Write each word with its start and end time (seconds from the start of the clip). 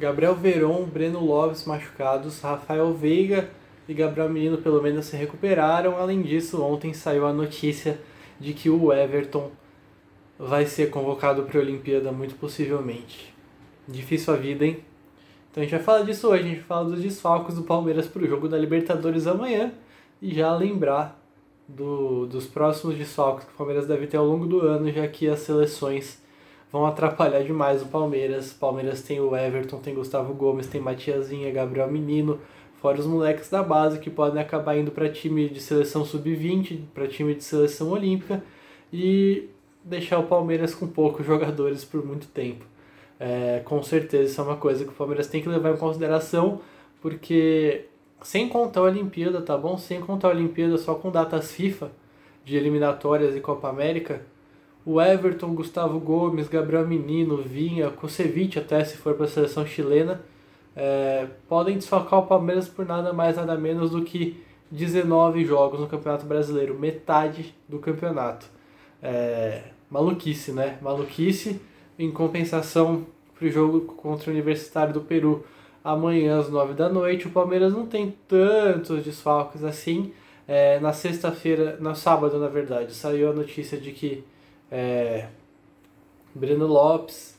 Gabriel 0.00 0.34
Veron, 0.34 0.86
Breno 0.86 1.22
Lopes 1.22 1.66
machucados, 1.66 2.40
Rafael 2.40 2.94
Veiga 2.94 3.50
e 3.86 3.92
Gabriel 3.92 4.30
Menino 4.30 4.56
pelo 4.56 4.80
menos 4.80 5.04
se 5.04 5.14
recuperaram. 5.14 5.98
Além 5.98 6.22
disso, 6.22 6.62
ontem 6.62 6.94
saiu 6.94 7.26
a 7.26 7.34
notícia 7.34 8.00
de 8.40 8.54
que 8.54 8.70
o 8.70 8.90
Everton 8.94 9.50
vai 10.38 10.64
ser 10.64 10.88
convocado 10.88 11.42
para 11.42 11.58
a 11.58 11.62
Olimpíada 11.62 12.10
muito 12.10 12.34
possivelmente. 12.36 13.34
Difícil 13.86 14.32
a 14.32 14.38
vida, 14.38 14.64
hein? 14.64 14.78
Então 15.50 15.60
a 15.60 15.66
gente 15.66 15.74
vai 15.74 15.82
falar 15.82 16.02
disso 16.02 16.28
hoje, 16.28 16.44
a 16.44 16.46
gente 16.46 16.58
vai 16.60 16.64
falar 16.64 16.84
dos 16.84 17.02
desfalques 17.02 17.56
do 17.56 17.64
Palmeiras 17.64 18.06
para 18.06 18.22
o 18.22 18.26
jogo 18.26 18.48
da 18.48 18.56
Libertadores 18.56 19.26
amanhã 19.26 19.70
e 20.22 20.32
já 20.32 20.56
lembrar 20.56 21.22
do, 21.68 22.24
dos 22.24 22.46
próximos 22.46 22.96
desfalques 22.96 23.44
que 23.44 23.52
o 23.52 23.56
Palmeiras 23.56 23.86
deve 23.86 24.06
ter 24.06 24.16
ao 24.16 24.24
longo 24.24 24.46
do 24.46 24.60
ano, 24.60 24.90
já 24.90 25.06
que 25.06 25.28
as 25.28 25.40
seleções 25.40 26.22
vão 26.72 26.86
atrapalhar 26.86 27.42
demais 27.42 27.82
o 27.82 27.86
Palmeiras. 27.86 28.52
Palmeiras 28.52 29.02
tem 29.02 29.20
o 29.20 29.36
Everton, 29.36 29.78
tem 29.78 29.94
Gustavo 29.94 30.32
Gomes, 30.34 30.66
tem 30.66 30.80
Matiazinha, 30.80 31.50
Gabriel 31.52 31.90
Menino, 31.90 32.38
fora 32.80 32.98
os 32.98 33.06
moleques 33.06 33.50
da 33.50 33.62
base 33.62 33.98
que 33.98 34.10
podem 34.10 34.40
acabar 34.40 34.76
indo 34.76 34.90
para 34.90 35.08
time 35.08 35.48
de 35.48 35.60
seleção 35.60 36.04
sub-20, 36.04 36.80
para 36.94 37.06
time 37.06 37.34
de 37.34 37.44
seleção 37.44 37.90
olímpica 37.90 38.42
e 38.92 39.48
deixar 39.84 40.18
o 40.18 40.24
Palmeiras 40.24 40.74
com 40.74 40.86
poucos 40.86 41.26
jogadores 41.26 41.84
por 41.84 42.04
muito 42.04 42.26
tempo. 42.28 42.64
É, 43.18 43.60
com 43.64 43.82
certeza 43.82 44.24
isso 44.24 44.40
é 44.40 44.44
uma 44.44 44.56
coisa 44.56 44.84
que 44.84 44.90
o 44.90 44.94
Palmeiras 44.94 45.26
tem 45.26 45.42
que 45.42 45.48
levar 45.48 45.74
em 45.74 45.76
consideração, 45.76 46.60
porque 47.02 47.84
sem 48.22 48.48
contar 48.48 48.80
a 48.80 48.84
Olimpíada, 48.84 49.40
tá 49.42 49.56
bom? 49.56 49.76
Sem 49.76 50.00
contar 50.00 50.28
a 50.28 50.30
Olimpíada 50.30 50.76
só 50.78 50.94
com 50.94 51.10
datas 51.10 51.52
FIFA 51.52 51.90
de 52.44 52.56
eliminatórias 52.56 53.36
e 53.36 53.40
Copa 53.40 53.68
América, 53.68 54.22
o 54.84 55.00
Everton, 55.00 55.54
Gustavo 55.54 55.98
Gomes, 56.00 56.48
Gabriel 56.48 56.86
Menino, 56.86 57.36
Vinha, 57.38 57.90
Kusevich 57.90 58.58
até 58.58 58.82
se 58.84 58.96
for 58.96 59.14
para 59.14 59.26
a 59.26 59.28
seleção 59.28 59.66
chilena, 59.66 60.22
é, 60.74 61.26
podem 61.48 61.76
desfalcar 61.76 62.20
o 62.20 62.26
Palmeiras 62.26 62.68
por 62.68 62.86
nada 62.86 63.12
mais 63.12 63.36
nada 63.36 63.56
menos 63.56 63.90
do 63.90 64.02
que 64.02 64.42
19 64.70 65.44
jogos 65.44 65.80
no 65.80 65.86
Campeonato 65.86 66.24
Brasileiro, 66.24 66.78
metade 66.78 67.54
do 67.68 67.78
campeonato. 67.78 68.46
É, 69.02 69.62
maluquice, 69.90 70.52
né? 70.52 70.78
Maluquice 70.80 71.60
em 71.98 72.10
compensação 72.10 73.04
para 73.36 73.46
o 73.46 73.50
jogo 73.50 73.80
contra 73.80 74.30
o 74.30 74.32
Universitário 74.32 74.94
do 74.94 75.00
Peru 75.00 75.44
amanhã 75.82 76.38
às 76.38 76.48
9 76.48 76.74
da 76.74 76.88
noite. 76.88 77.26
O 77.26 77.30
Palmeiras 77.30 77.72
não 77.72 77.86
tem 77.86 78.14
tantos 78.28 79.02
desfalques 79.02 79.64
assim. 79.64 80.12
É, 80.46 80.80
na 80.80 80.92
sexta-feira, 80.92 81.76
no 81.80 81.94
sábado 81.94 82.38
na 82.38 82.48
verdade, 82.48 82.94
saiu 82.94 83.30
a 83.30 83.32
notícia 83.32 83.78
de 83.78 83.92
que 83.92 84.24
é, 84.70 85.26
Breno 86.34 86.66
Lopes, 86.66 87.38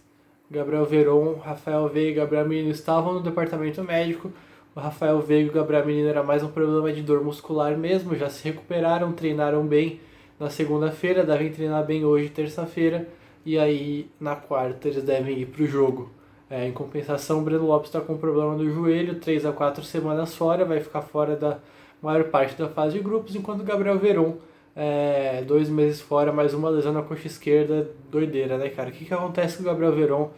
Gabriel 0.49 0.85
Veron, 0.85 1.35
Rafael 1.35 1.87
Veiga 1.87 2.11
e 2.11 2.13
Gabriel 2.15 2.47
Menino 2.47 2.71
estavam 2.71 3.13
no 3.13 3.21
departamento 3.21 3.83
médico. 3.83 4.31
O 4.75 4.79
Rafael 4.79 5.19
Veiga 5.21 5.47
e 5.47 5.49
o 5.49 5.53
Gabriel 5.53 5.85
Menino 5.85 6.09
era 6.09 6.23
mais 6.23 6.43
um 6.43 6.49
problema 6.49 6.91
de 6.91 7.01
dor 7.01 7.23
muscular 7.23 7.77
mesmo, 7.77 8.15
já 8.15 8.29
se 8.29 8.43
recuperaram, 8.43 9.11
treinaram 9.13 9.65
bem 9.65 9.99
na 10.39 10.49
segunda-feira, 10.49 11.23
devem 11.23 11.51
treinar 11.51 11.85
bem 11.85 12.03
hoje, 12.03 12.29
terça-feira 12.29 13.07
e 13.45 13.57
aí 13.57 14.09
na 14.19 14.35
quarta 14.35 14.87
eles 14.87 15.03
devem 15.03 15.39
ir 15.39 15.45
para 15.47 15.63
o 15.63 15.67
jogo. 15.67 16.11
É, 16.49 16.67
em 16.67 16.73
compensação, 16.73 17.39
o 17.39 17.41
Breno 17.43 17.65
Lopes 17.65 17.89
está 17.89 18.01
com 18.01 18.17
problema 18.17 18.55
no 18.55 18.69
joelho, 18.69 19.15
3 19.15 19.45
a 19.45 19.53
4 19.53 19.83
semanas 19.83 20.35
fora, 20.35 20.65
vai 20.65 20.81
ficar 20.81 21.01
fora 21.01 21.35
da 21.35 21.59
maior 22.01 22.25
parte 22.25 22.57
da 22.57 22.67
fase 22.67 22.97
de 22.97 23.03
grupos, 23.03 23.35
enquanto 23.35 23.61
o 23.61 23.63
Gabriel 23.63 23.97
Veron, 23.97 24.35
é, 24.75 25.43
dois 25.43 25.69
meses 25.69 26.01
fora, 26.01 26.31
mais 26.31 26.53
uma 26.53 26.69
lesão 26.69 26.93
na 26.93 27.01
coxa 27.01 27.27
esquerda, 27.27 27.89
doideira, 28.09 28.57
né, 28.57 28.69
cara? 28.69 28.89
O 28.89 28.91
que, 28.91 29.05
que 29.05 29.13
acontece 29.13 29.57
com 29.57 29.63
o 29.63 29.65
Gabriel 29.65 29.93
Veron? 29.93 30.31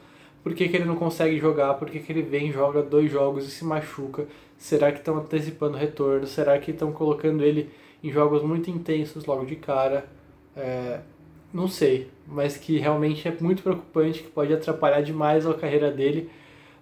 Por 0.44 0.54
que, 0.54 0.68
que 0.68 0.76
ele 0.76 0.86
não 0.86 0.96
consegue 0.96 1.38
jogar? 1.40 1.76
Por 1.76 1.90
que, 1.90 2.00
que 2.00 2.12
ele 2.12 2.22
vem, 2.22 2.52
joga 2.52 2.82
dois 2.82 3.10
jogos 3.10 3.48
e 3.48 3.52
se 3.52 3.64
machuca? 3.64 4.28
Será 4.58 4.92
que 4.92 5.00
estão 5.00 5.18
antecipando 5.18 5.78
o 5.78 5.80
retorno? 5.80 6.28
Será 6.28 6.58
que 6.60 6.72
estão 6.72 6.92
colocando 6.92 7.44
ele 7.44 7.70
em 8.04 8.12
jogos 8.12 8.44
muito 8.44 8.70
intensos 8.70 9.26
logo 9.26 9.46
de 9.46 9.56
cara? 9.56 10.06
É, 10.56 11.00
não 11.54 11.68
sei, 11.68 12.10
mas 12.28 12.58
que 12.58 12.78
realmente 12.78 13.28
é 13.28 13.36
muito 13.40 13.64
preocupante, 13.64 14.24
que 14.24 14.30
pode 14.30 14.52
atrapalhar 14.54 15.02
demais 15.02 15.46
a 15.46 15.54
carreira 15.54 15.92
dele, 15.92 16.30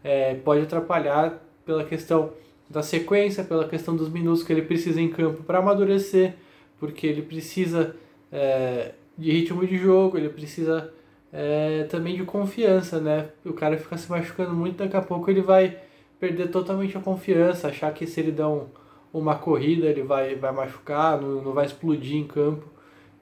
é, 0.03 0.33
pode 0.35 0.63
atrapalhar 0.63 1.43
pela 1.65 1.83
questão 1.83 2.31
da 2.69 2.81
sequência, 2.81 3.43
pela 3.43 3.67
questão 3.67 3.95
dos 3.95 4.09
minutos 4.09 4.43
que 4.43 4.53
ele 4.53 4.61
precisa 4.61 5.01
em 5.01 5.09
campo 5.09 5.43
para 5.43 5.59
amadurecer, 5.59 6.35
porque 6.81 7.05
ele 7.05 7.21
precisa 7.21 7.95
é, 8.31 8.93
de 9.15 9.31
ritmo 9.31 9.65
de 9.67 9.77
jogo, 9.77 10.17
ele 10.17 10.29
precisa 10.29 10.91
é, 11.31 11.83
também 11.83 12.15
de 12.15 12.23
confiança, 12.23 12.99
né? 12.99 13.29
O 13.45 13.53
cara 13.53 13.77
fica 13.77 13.95
se 13.95 14.09
machucando 14.09 14.51
muito, 14.55 14.77
daqui 14.77 14.97
a 14.97 15.01
pouco 15.01 15.29
ele 15.29 15.43
vai 15.43 15.77
perder 16.19 16.49
totalmente 16.49 16.97
a 16.97 16.99
confiança, 16.99 17.67
achar 17.67 17.93
que 17.93 18.07
se 18.07 18.19
ele 18.19 18.31
der 18.31 18.47
um, 18.47 18.65
uma 19.13 19.35
corrida 19.35 19.85
ele 19.85 20.01
vai, 20.01 20.33
vai 20.33 20.51
machucar, 20.51 21.21
não, 21.21 21.43
não 21.43 21.53
vai 21.53 21.67
explodir 21.67 22.17
em 22.17 22.25
campo. 22.25 22.65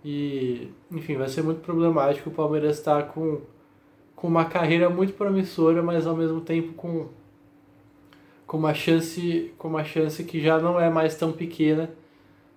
E, 0.06 0.72
enfim, 0.90 1.18
vai 1.18 1.28
ser 1.28 1.42
muito 1.42 1.60
problemático. 1.60 2.30
O 2.30 2.34
Palmeiras 2.34 2.78
está 2.78 3.04
com, 3.04 3.42
com 4.16 4.28
uma 4.30 4.46
carreira 4.46 4.90
muito 4.90 5.12
promissora, 5.12 5.84
mas 5.84 6.08
ao 6.08 6.16
mesmo 6.16 6.40
tempo 6.40 6.72
com, 6.76 7.10
com, 8.48 8.58
uma 8.58 8.74
chance, 8.74 9.54
com 9.58 9.68
uma 9.68 9.84
chance 9.84 10.24
que 10.24 10.40
já 10.40 10.58
não 10.60 10.80
é 10.80 10.90
mais 10.90 11.16
tão 11.16 11.34
pequena 11.34 11.90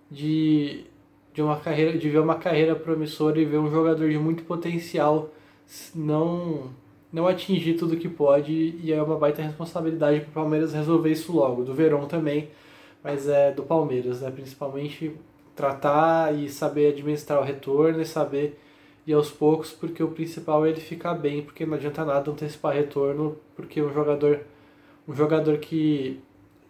de, 0.08 0.84
de, 1.32 1.42
uma 1.42 1.58
carreira, 1.58 1.96
de 1.96 2.08
ver 2.08 2.18
uma 2.18 2.36
carreira 2.36 2.74
promissora 2.74 3.40
e 3.40 3.44
ver 3.44 3.58
um 3.58 3.70
jogador 3.70 4.08
de 4.10 4.18
muito 4.18 4.44
potencial 4.44 5.30
não, 5.94 6.70
não 7.12 7.26
atingir 7.26 7.74
tudo 7.74 7.96
que 7.96 8.08
pode. 8.08 8.52
E 8.82 8.92
é 8.92 9.02
uma 9.02 9.16
baita 9.16 9.42
responsabilidade 9.42 10.20
para 10.20 10.30
o 10.30 10.32
Palmeiras 10.32 10.72
resolver 10.72 11.10
isso 11.10 11.32
logo. 11.32 11.64
Do 11.64 11.74
Verón 11.74 12.06
também, 12.06 12.48
mas 13.02 13.28
é 13.28 13.52
do 13.52 13.62
Palmeiras, 13.62 14.20
né? 14.20 14.30
principalmente 14.30 15.12
tratar 15.54 16.34
e 16.34 16.48
saber 16.48 16.92
administrar 16.92 17.40
o 17.40 17.44
retorno 17.44 18.00
e 18.00 18.06
saber 18.06 18.58
ir 19.06 19.12
aos 19.12 19.30
poucos, 19.30 19.70
porque 19.72 20.02
o 20.02 20.08
principal 20.08 20.64
é 20.64 20.70
ele 20.70 20.80
ficar 20.80 21.14
bem, 21.14 21.42
porque 21.42 21.66
não 21.66 21.74
adianta 21.74 22.04
nada 22.04 22.30
antecipar 22.30 22.74
retorno, 22.74 23.36
porque 23.56 23.82
um 23.82 23.92
jogador 23.92 24.40
um 25.06 25.14
jogador 25.14 25.58
que 25.58 26.20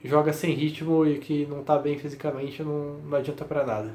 joga 0.02 0.32
sem 0.32 0.52
ritmo 0.52 1.06
e 1.06 1.18
que 1.18 1.46
não 1.46 1.60
está 1.60 1.78
bem 1.78 1.98
fisicamente 1.98 2.62
não, 2.62 2.98
não 3.04 3.18
adianta 3.18 3.44
para 3.44 3.64
nada. 3.64 3.94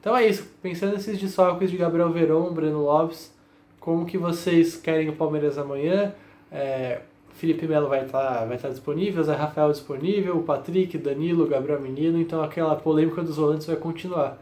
Então 0.00 0.16
é 0.16 0.26
isso, 0.26 0.48
pensando 0.62 0.92
nesses 0.92 1.18
desfalques 1.18 1.70
de 1.70 1.76
Gabriel 1.76 2.10
Verón, 2.12 2.52
Breno 2.52 2.82
Lopes, 2.82 3.34
como 3.80 4.06
que 4.06 4.16
vocês 4.16 4.76
querem 4.76 5.08
o 5.08 5.16
Palmeiras 5.16 5.58
amanhã? 5.58 6.14
É, 6.52 7.00
Felipe 7.34 7.66
Melo 7.66 7.88
vai 7.88 8.04
estar 8.04 8.40
tá, 8.40 8.44
vai 8.44 8.58
tá 8.58 8.68
disponível, 8.68 9.22
Zé 9.24 9.34
Rafael 9.34 9.72
disponível, 9.72 10.38
o 10.38 10.42
Patrick, 10.42 10.96
Danilo, 10.98 11.46
Gabriel 11.46 11.80
Menino, 11.80 12.18
então 12.18 12.42
aquela 12.42 12.76
polêmica 12.76 13.22
dos 13.22 13.36
volantes 13.36 13.66
vai 13.66 13.76
continuar. 13.76 14.38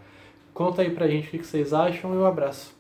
Conta 0.53 0.83
aí 0.83 0.91
pra 0.91 1.09
gente 1.09 1.29
o 1.29 1.31
que 1.31 1.47
vocês 1.47 1.73
acham 1.73 2.15
e 2.15 2.19
um 2.19 2.27
abraço. 2.27 2.76